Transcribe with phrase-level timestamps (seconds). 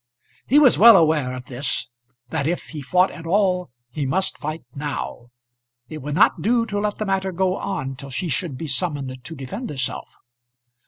[0.47, 1.87] He was well aware of this,
[2.29, 5.27] that if he fought at all, he must fight now.
[5.89, 9.23] It would not do to let the matter go on till she should be summoned
[9.23, 10.15] to defend herself.